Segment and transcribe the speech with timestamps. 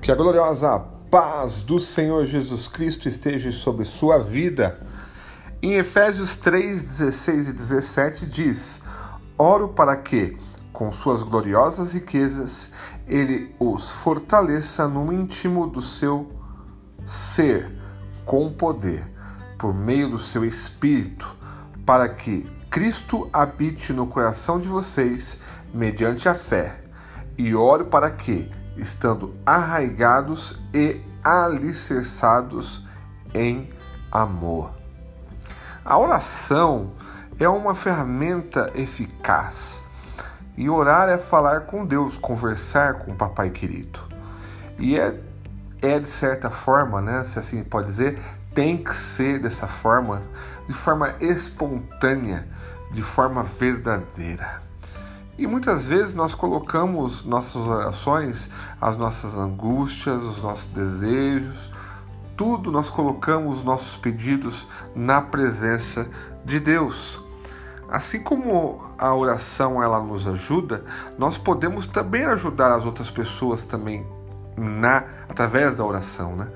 [0.00, 0.78] Que a gloriosa
[1.10, 4.80] paz do Senhor Jesus Cristo esteja sobre sua vida.
[5.62, 8.80] Em Efésios 3, 16 e 17 diz:
[9.36, 10.38] Oro para que,
[10.72, 12.70] com suas gloriosas riquezas,
[13.06, 16.32] ele os fortaleça no íntimo do seu
[17.04, 17.70] ser,
[18.24, 19.04] com poder,
[19.58, 21.36] por meio do seu espírito,
[21.84, 25.38] para que Cristo habite no coração de vocês
[25.74, 26.80] mediante a fé.
[27.36, 32.86] E oro para que, estando arraigados e alicerçados
[33.34, 33.68] em
[34.10, 34.72] amor.
[35.84, 36.92] A oração
[37.38, 39.82] é uma ferramenta eficaz.
[40.56, 44.00] E orar é falar com Deus, conversar com o papai querido.
[44.78, 45.18] E é,
[45.80, 48.18] é de certa forma, né, se assim pode dizer,
[48.54, 50.22] tem que ser dessa forma,
[50.66, 52.46] de forma espontânea,
[52.92, 54.69] de forma verdadeira.
[55.40, 61.70] E muitas vezes nós colocamos nossas orações, as nossas angústias, os nossos desejos,
[62.36, 66.06] tudo nós colocamos nossos pedidos na presença
[66.44, 67.18] de Deus.
[67.88, 70.84] Assim como a oração ela nos ajuda,
[71.16, 74.06] nós podemos também ajudar as outras pessoas também
[74.58, 76.48] na através da oração, né?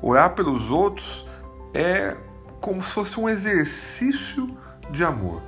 [0.00, 1.28] Orar pelos outros
[1.74, 2.16] é
[2.62, 4.56] como se fosse um exercício
[4.90, 5.42] de amor,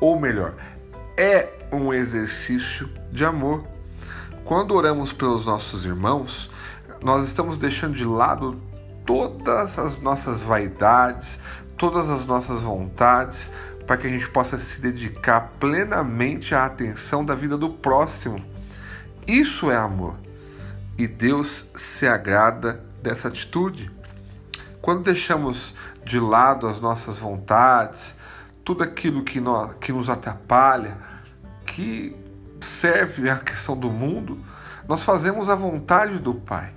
[0.00, 0.54] ou melhor,
[1.16, 3.64] é um exercício de amor.
[4.44, 6.50] Quando oramos pelos nossos irmãos,
[7.02, 8.60] nós estamos deixando de lado
[9.04, 11.40] todas as nossas vaidades,
[11.76, 13.50] todas as nossas vontades,
[13.86, 18.42] para que a gente possa se dedicar plenamente à atenção da vida do próximo.
[19.26, 20.14] Isso é amor.
[20.96, 23.90] E Deus se agrada dessa atitude.
[24.80, 25.74] Quando deixamos
[26.04, 28.16] de lado as nossas vontades,
[28.64, 30.96] tudo aquilo que, nós, que nos atrapalha,
[31.66, 32.16] que
[32.60, 34.38] serve à questão do mundo,
[34.88, 36.72] nós fazemos a vontade do Pai.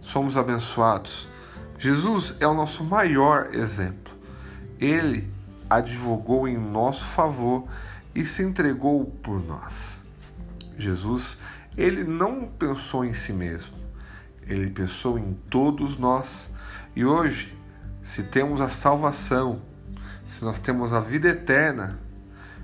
[0.00, 1.28] Somos abençoados.
[1.78, 4.12] Jesus é o nosso maior exemplo.
[4.80, 5.30] Ele
[5.68, 7.68] advogou em nosso favor
[8.14, 10.02] e se entregou por nós.
[10.78, 11.38] Jesus,
[11.76, 13.76] ele não pensou em si mesmo,
[14.46, 16.48] ele pensou em todos nós.
[16.96, 17.54] E hoje,
[18.02, 19.60] se temos a salvação,
[20.28, 21.98] se nós temos a vida eterna,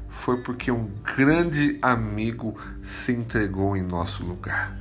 [0.08, 4.72] foi porque um grande amigo se entregou em nosso lugar.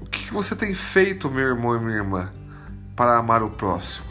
[0.00, 2.32] O que você tem feito, meu irmão e minha irmã,
[2.94, 4.06] para amar o próximo?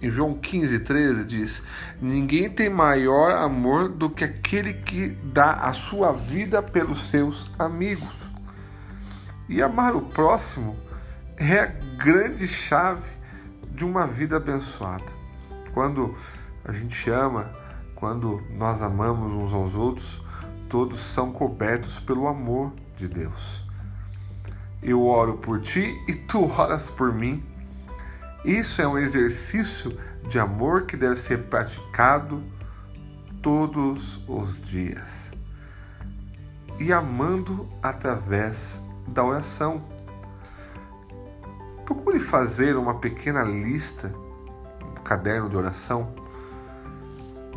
[0.00, 1.66] Em João 15, 13 diz:
[2.00, 8.16] Ninguém tem maior amor do que aquele que dá a sua vida pelos seus amigos.
[9.48, 10.76] E amar o próximo
[11.36, 13.10] é a grande chave
[13.70, 15.12] de uma vida abençoada.
[15.72, 16.14] Quando
[16.64, 17.50] a gente ama,
[17.94, 20.22] quando nós amamos uns aos outros,
[20.68, 23.62] todos são cobertos pelo amor de Deus.
[24.82, 27.44] Eu oro por ti e tu oras por mim.
[28.44, 29.98] Isso é um exercício
[30.28, 32.42] de amor que deve ser praticado
[33.42, 35.30] todos os dias.
[36.78, 39.82] E amando através da oração.
[41.84, 44.08] Procure fazer uma pequena lista
[44.94, 46.23] no caderno de oração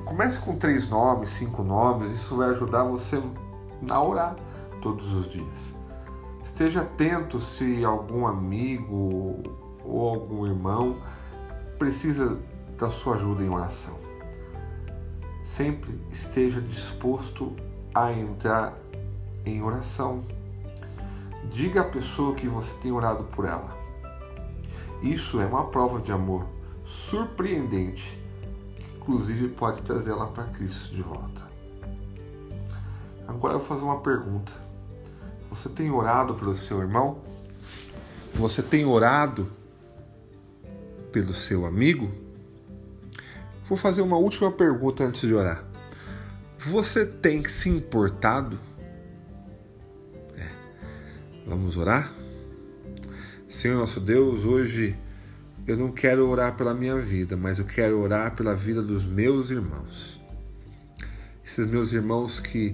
[0.08, 3.22] Comece com três nomes, cinco nomes, isso vai ajudar você
[3.90, 4.38] a orar
[4.82, 5.76] todos os dias.
[6.42, 9.44] Esteja atento se algum amigo
[9.84, 10.96] ou algum irmão
[11.78, 12.40] precisa
[12.78, 13.98] da sua ajuda em oração.
[15.44, 17.54] Sempre esteja disposto
[17.94, 18.78] a entrar
[19.46, 20.24] em oração.
[21.52, 23.76] Diga à pessoa que você tem orado por ela.
[25.02, 26.46] Isso é uma prova de amor
[26.86, 28.26] surpreendente
[29.08, 31.48] inclusive pode trazê-la para Cristo de volta.
[33.26, 34.52] Agora eu vou fazer uma pergunta.
[35.50, 37.22] Você tem orado pelo seu irmão?
[38.36, 39.50] Você tem orado
[41.12, 42.12] pelo seu amigo?
[43.66, 45.64] Vou fazer uma última pergunta antes de orar.
[46.58, 48.60] Você tem se importado?
[50.36, 50.50] É.
[51.46, 52.14] Vamos orar?
[53.48, 54.98] Senhor nosso Deus, hoje
[55.68, 59.52] eu não quero orar pela minha vida, mas eu quero orar pela vida dos meus
[59.52, 60.18] irmãos.
[61.44, 62.74] Esses meus irmãos que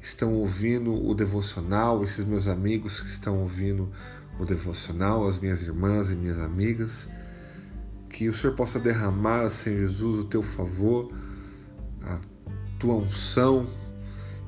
[0.00, 3.92] estão ouvindo o devocional, esses meus amigos que estão ouvindo
[4.38, 7.10] o devocional, as minhas irmãs e minhas amigas,
[8.08, 11.12] que o Senhor possa derramar, Senhor Jesus, o teu favor,
[12.02, 12.18] a
[12.78, 13.66] tua unção,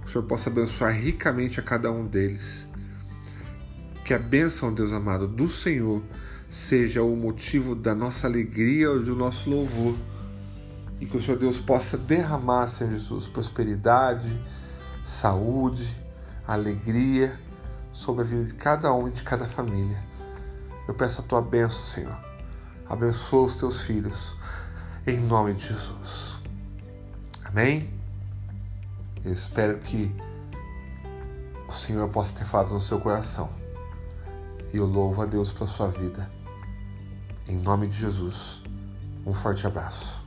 [0.01, 2.67] que o Senhor possa abençoar ricamente a cada um deles.
[4.03, 6.03] Que a bênção, Deus amado, do Senhor
[6.49, 9.97] seja o motivo da nossa alegria ou do nosso louvor.
[11.01, 14.31] E que o Senhor Deus possa derramar, Senhor Jesus, prosperidade,
[15.05, 15.95] saúde,
[16.47, 17.39] alegria
[17.93, 20.03] sobre a vida de cada um e de cada família.
[20.89, 22.17] Eu peço a tua bênção, Senhor.
[22.89, 24.37] Abençoa os teus filhos,
[25.07, 26.39] em nome de Jesus.
[27.45, 27.91] Amém?
[29.25, 30.15] Eu espero que
[31.69, 33.51] o Senhor possa ter falado no seu coração.
[34.73, 36.36] E eu louvo a Deus pela sua vida.
[37.49, 38.61] Em nome de Jesus,
[39.25, 40.26] um forte abraço.